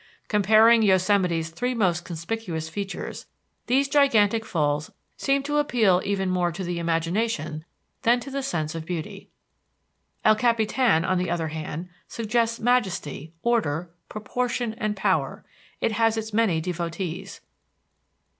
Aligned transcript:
Comparing 0.27 0.81
Yosemite's 0.81 1.51
three 1.51 1.75
most 1.75 2.03
conspicuous 2.05 2.67
features, 2.69 3.27
these 3.67 3.87
gigantic 3.87 4.43
falls 4.47 4.89
seem 5.15 5.43
to 5.43 5.59
appeal 5.59 6.01
even 6.03 6.27
more 6.27 6.51
to 6.51 6.63
the 6.63 6.79
imagination 6.79 7.63
than 8.01 8.19
to 8.19 8.31
the 8.31 8.41
sense 8.41 8.73
of 8.73 8.83
beauty. 8.83 9.29
El 10.25 10.35
Capitan, 10.35 11.05
on 11.05 11.19
the 11.19 11.29
other 11.29 11.49
hand, 11.49 11.87
suggests 12.07 12.59
majesty, 12.59 13.31
order, 13.43 13.91
proportion, 14.09 14.73
and 14.79 14.97
power; 14.97 15.45
it 15.81 15.91
has 15.91 16.17
its 16.17 16.33
many 16.33 16.59
devotees. 16.59 17.41